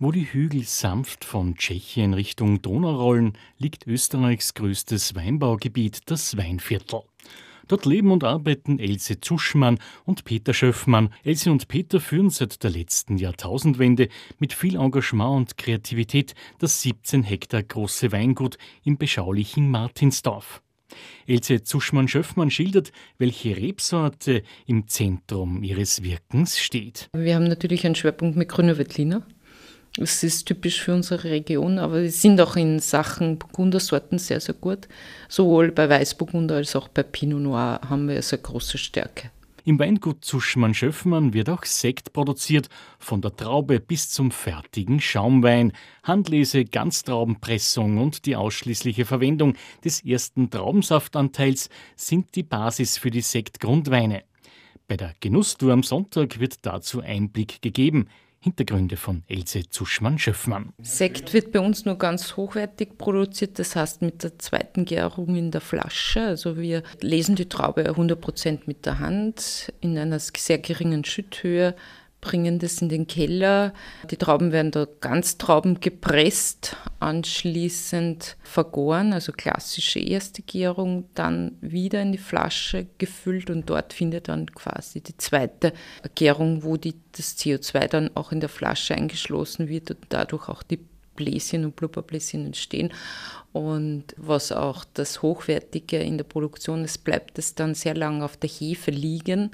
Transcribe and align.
Wo 0.00 0.12
die 0.12 0.32
Hügel 0.32 0.62
sanft 0.62 1.24
von 1.24 1.56
Tschechien 1.56 2.14
Richtung 2.14 2.62
Donau 2.62 2.94
rollen, 2.94 3.32
liegt 3.58 3.84
Österreichs 3.88 4.54
größtes 4.54 5.16
Weinbaugebiet, 5.16 6.02
das 6.06 6.36
Weinviertel. 6.36 7.00
Dort 7.66 7.84
leben 7.84 8.12
und 8.12 8.22
arbeiten 8.22 8.78
Else 8.78 9.20
Zuschmann 9.20 9.80
und 10.04 10.24
Peter 10.24 10.54
Schöffmann. 10.54 11.12
Else 11.24 11.50
und 11.50 11.66
Peter 11.66 11.98
führen 11.98 12.30
seit 12.30 12.62
der 12.62 12.70
letzten 12.70 13.16
Jahrtausendwende 13.16 14.08
mit 14.38 14.52
viel 14.52 14.76
Engagement 14.76 15.36
und 15.36 15.58
Kreativität 15.58 16.36
das 16.60 16.80
17 16.82 17.24
Hektar 17.24 17.64
große 17.64 18.12
Weingut 18.12 18.56
im 18.84 18.98
beschaulichen 18.98 19.68
Martinsdorf. 19.68 20.62
Else 21.26 21.64
Zuschmann-Schöffmann 21.64 22.52
schildert, 22.52 22.92
welche 23.18 23.56
Rebsorte 23.56 24.44
im 24.64 24.86
Zentrum 24.86 25.64
ihres 25.64 26.04
Wirkens 26.04 26.56
steht. 26.60 27.10
Wir 27.12 27.34
haben 27.34 27.48
natürlich 27.48 27.84
einen 27.84 27.96
Schwerpunkt 27.96 28.36
mit 28.36 28.48
Grüner 28.48 28.78
Veltliner. 28.78 29.26
Es 30.00 30.22
ist 30.22 30.46
typisch 30.46 30.80
für 30.80 30.94
unsere 30.94 31.24
Region, 31.24 31.78
aber 31.78 32.02
wir 32.02 32.10
sind 32.10 32.40
auch 32.40 32.54
in 32.54 32.78
Sachen 32.78 33.36
Burgundersorten 33.38 34.18
sehr, 34.18 34.40
sehr 34.40 34.54
gut. 34.54 34.86
Sowohl 35.28 35.72
bei 35.72 35.88
Weißburgunder 35.88 36.56
als 36.56 36.76
auch 36.76 36.86
bei 36.88 37.02
Pinot 37.02 37.40
Noir 37.40 37.80
haben 37.88 38.08
wir 38.08 38.22
sehr 38.22 38.38
große 38.38 38.78
Stärke. 38.78 39.30
Im 39.64 39.78
Weingut 39.78 40.24
Zuschmann-Schöffmann 40.24 41.34
wird 41.34 41.50
auch 41.50 41.64
Sekt 41.64 42.12
produziert, 42.12 42.68
von 42.98 43.20
der 43.20 43.36
Traube 43.36 43.80
bis 43.80 44.08
zum 44.08 44.30
fertigen 44.30 45.00
Schaumwein. 45.00 45.72
Handlese, 46.04 46.64
Ganztraubenpressung 46.64 47.98
und 47.98 48.24
die 48.24 48.36
ausschließliche 48.36 49.04
Verwendung 49.04 49.56
des 49.84 50.04
ersten 50.04 50.48
Traubensaftanteils 50.48 51.68
sind 51.96 52.34
die 52.34 52.44
Basis 52.44 52.96
für 52.96 53.10
die 53.10 53.20
Sektgrundweine. 53.20 54.22
Bei 54.86 54.96
der 54.96 55.12
Genusstour 55.20 55.74
am 55.74 55.82
Sonntag 55.82 56.40
wird 56.40 56.64
dazu 56.64 57.02
Einblick 57.02 57.60
gegeben. 57.60 58.08
Hintergründe 58.40 58.96
von 58.96 59.24
Else 59.28 59.68
Zuschmann-Schöffmann. 59.68 60.72
Sekt 60.80 61.34
wird 61.34 61.50
bei 61.52 61.60
uns 61.60 61.84
nur 61.84 61.98
ganz 61.98 62.36
hochwertig 62.36 62.96
produziert, 62.96 63.58
das 63.58 63.74
heißt 63.74 64.02
mit 64.02 64.22
der 64.22 64.38
zweiten 64.38 64.84
Gärung 64.84 65.34
in 65.34 65.50
der 65.50 65.60
Flasche. 65.60 66.22
Also 66.22 66.56
wir 66.56 66.82
lesen 67.00 67.34
die 67.34 67.48
Traube 67.48 67.90
100% 67.90 68.60
mit 68.66 68.86
der 68.86 69.00
Hand 69.00 69.72
in 69.80 69.98
einer 69.98 70.20
sehr 70.20 70.58
geringen 70.58 71.04
Schütthöhe 71.04 71.74
bringen 72.28 72.58
das 72.58 72.82
in 72.82 72.90
den 72.90 73.06
Keller. 73.06 73.72
Die 74.10 74.18
Trauben 74.18 74.52
werden 74.52 74.70
da 74.70 74.86
ganz 75.00 75.38
Trauben 75.38 75.80
gepresst, 75.80 76.76
anschließend 77.00 78.36
vergoren, 78.42 79.14
also 79.14 79.32
klassische 79.32 79.98
erste 79.98 80.42
Gärung, 80.42 81.06
dann 81.14 81.56
wieder 81.62 82.02
in 82.02 82.12
die 82.12 82.18
Flasche 82.18 82.86
gefüllt 82.98 83.48
und 83.48 83.70
dort 83.70 83.94
findet 83.94 84.28
dann 84.28 84.52
quasi 84.52 85.00
die 85.00 85.16
zweite 85.16 85.72
Gärung, 86.14 86.64
wo 86.64 86.76
die, 86.76 86.96
das 87.12 87.38
CO2 87.38 87.88
dann 87.88 88.10
auch 88.14 88.30
in 88.30 88.40
der 88.40 88.50
Flasche 88.50 88.94
eingeschlossen 88.94 89.70
wird 89.70 89.92
und 89.92 89.98
dadurch 90.10 90.50
auch 90.50 90.62
die 90.62 90.80
Bläschen 91.16 91.64
und 91.64 91.76
Blubberbläschen 91.76 92.44
entstehen. 92.44 92.92
Und 93.52 94.04
was 94.18 94.52
auch 94.52 94.84
das 94.92 95.22
Hochwertige 95.22 95.96
in 95.96 96.18
der 96.18 96.24
Produktion 96.24 96.84
ist, 96.84 97.04
bleibt 97.04 97.38
es 97.38 97.54
dann 97.54 97.74
sehr 97.74 97.94
lange 97.94 98.22
auf 98.22 98.36
der 98.36 98.50
Hefe 98.50 98.90
liegen 98.90 99.50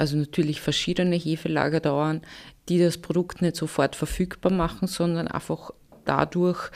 also 0.00 0.16
natürlich 0.16 0.62
verschiedene 0.62 1.14
Hefelager 1.14 1.78
dauern, 1.78 2.22
die 2.70 2.78
das 2.78 2.96
Produkt 2.96 3.42
nicht 3.42 3.54
sofort 3.54 3.94
verfügbar 3.94 4.50
machen, 4.50 4.88
sondern 4.88 5.28
einfach 5.28 5.72
dadurch 6.06 6.70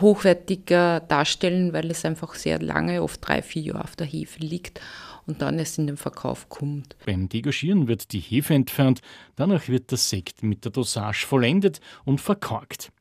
hochwertiger 0.00 1.00
darstellen, 1.00 1.72
weil 1.72 1.90
es 1.90 2.04
einfach 2.04 2.34
sehr 2.34 2.60
lange, 2.60 3.02
oft 3.02 3.26
drei, 3.26 3.42
vier 3.42 3.62
Jahre 3.62 3.84
auf 3.84 3.96
der 3.96 4.06
Hefe 4.06 4.40
liegt 4.40 4.80
und 5.26 5.42
dann 5.42 5.58
erst 5.58 5.78
in 5.78 5.86
den 5.86 5.96
Verkauf 5.96 6.48
kommt. 6.48 6.96
Beim 7.04 7.28
Degorgieren 7.28 7.88
wird 7.88 8.12
die 8.12 8.20
Hefe 8.20 8.54
entfernt, 8.54 9.00
danach 9.34 9.68
wird 9.68 9.90
der 9.90 9.98
Sekt 9.98 10.42
mit 10.42 10.64
der 10.64 10.72
Dosage 10.72 11.26
vollendet 11.26 11.80
und 12.04 12.20
verkorkt. 12.20 12.92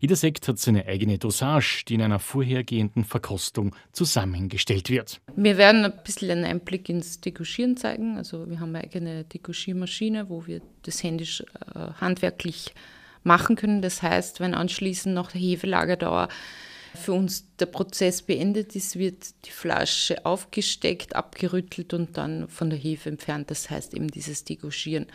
Jeder 0.00 0.14
Sekt 0.14 0.46
hat 0.46 0.58
seine 0.58 0.86
eigene 0.86 1.18
Dosage, 1.18 1.84
die 1.88 1.94
in 1.94 2.02
einer 2.02 2.20
vorhergehenden 2.20 3.04
Verkostung 3.04 3.74
zusammengestellt 3.92 4.90
wird. 4.90 5.20
Wir 5.34 5.56
werden 5.58 5.84
ein 5.84 5.92
bisschen 6.04 6.30
einen 6.30 6.44
Einblick 6.44 6.88
ins 6.88 7.20
Degorgieren 7.20 7.76
zeigen. 7.76 8.16
Also 8.16 8.48
wir 8.48 8.60
haben 8.60 8.76
eine 8.76 8.84
eigene 8.84 9.24
Degorgiermaschine, 9.24 10.28
wo 10.28 10.46
wir 10.46 10.60
das 10.82 11.02
händisch 11.02 11.42
äh, 11.74 11.78
handwerklich 12.00 12.74
machen 13.22 13.56
können. 13.56 13.82
Das 13.82 14.02
heißt, 14.02 14.40
wenn 14.40 14.54
anschließend 14.54 15.14
nach 15.14 15.32
der 15.32 15.40
Hefelagerdauer 15.40 16.28
für 16.94 17.12
uns 17.12 17.44
der 17.58 17.66
Prozess 17.66 18.22
beendet 18.22 18.76
ist, 18.76 18.98
wird 18.98 19.34
die 19.44 19.50
Flasche 19.50 20.24
aufgesteckt, 20.24 21.16
abgerüttelt 21.16 21.94
und 21.94 22.16
dann 22.16 22.48
von 22.48 22.70
der 22.70 22.78
Hefe 22.78 23.08
entfernt. 23.08 23.50
Das 23.50 23.70
heißt 23.70 23.94
eben 23.94 24.08
dieses 24.08 24.44
Degorgieren. 24.44 25.06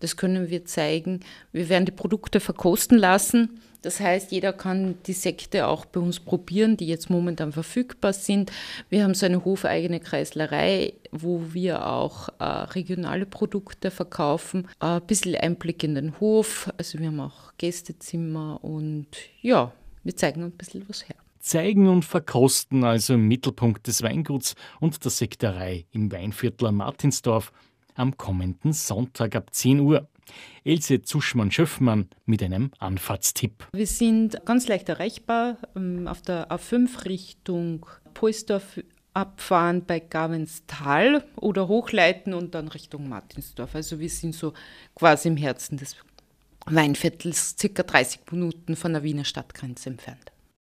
Das 0.00 0.16
können 0.16 0.50
wir 0.50 0.64
zeigen. 0.64 1.20
Wir 1.52 1.68
werden 1.68 1.86
die 1.86 1.92
Produkte 1.92 2.40
verkosten 2.40 2.98
lassen. 2.98 3.60
Das 3.84 4.00
heißt, 4.00 4.32
jeder 4.32 4.54
kann 4.54 4.94
die 5.06 5.12
Sekte 5.12 5.66
auch 5.66 5.84
bei 5.84 6.00
uns 6.00 6.18
probieren, 6.18 6.78
die 6.78 6.86
jetzt 6.86 7.10
momentan 7.10 7.52
verfügbar 7.52 8.14
sind. 8.14 8.50
Wir 8.88 9.04
haben 9.04 9.12
so 9.12 9.26
eine 9.26 9.44
hofeigene 9.44 10.00
Kreislerei, 10.00 10.94
wo 11.12 11.52
wir 11.52 11.86
auch 11.86 12.30
äh, 12.38 12.44
regionale 12.44 13.26
Produkte 13.26 13.90
verkaufen. 13.90 14.68
Äh, 14.80 14.86
ein 14.86 15.06
bisschen 15.06 15.36
Einblick 15.36 15.84
in 15.84 15.96
den 15.96 16.18
Hof. 16.18 16.72
Also 16.78 16.98
wir 16.98 17.08
haben 17.08 17.20
auch 17.20 17.52
Gästezimmer 17.58 18.64
und 18.64 19.08
ja, 19.42 19.70
wir 20.04 20.16
zeigen 20.16 20.42
ein 20.42 20.52
bisschen 20.52 20.88
was 20.88 21.08
her. 21.08 21.16
Zeigen 21.40 21.88
und 21.88 22.04
verkosten 22.04 22.84
also 22.84 23.14
im 23.14 23.28
Mittelpunkt 23.28 23.86
des 23.86 24.02
Weinguts 24.02 24.54
und 24.80 25.04
der 25.04 25.10
Sekterei 25.10 25.84
im 25.92 26.10
Weinviertel 26.10 26.72
Martinsdorf 26.72 27.52
am 27.94 28.16
kommenden 28.16 28.72
Sonntag 28.72 29.36
ab 29.36 29.52
10 29.52 29.80
Uhr. 29.80 30.08
Else 30.64 31.02
Zuschmann-Schöffmann 31.02 32.08
mit 32.24 32.42
einem 32.42 32.70
Anfahrtstipp. 32.78 33.68
Wir 33.72 33.86
sind 33.86 34.40
ganz 34.46 34.68
leicht 34.68 34.88
erreichbar 34.88 35.58
ähm, 35.76 36.08
auf 36.08 36.22
der 36.22 36.50
A5 36.50 37.04
Richtung 37.04 37.84
Polsdorf 38.14 38.80
abfahren 39.12 39.84
bei 39.86 40.00
Gavenstal 40.00 41.24
oder 41.36 41.68
hochleiten 41.68 42.34
und 42.34 42.54
dann 42.54 42.68
Richtung 42.68 43.08
Martinsdorf. 43.08 43.74
Also 43.74 44.00
wir 44.00 44.08
sind 44.08 44.34
so 44.34 44.54
quasi 44.94 45.28
im 45.28 45.36
Herzen 45.36 45.76
des 45.76 45.94
Weinviertels, 46.66 47.56
circa 47.58 47.82
30 47.82 48.20
Minuten 48.30 48.76
von 48.76 48.92
der 48.92 49.02
Wiener 49.02 49.24
Stadtgrenze 49.24 49.90
entfernt. 49.90 50.32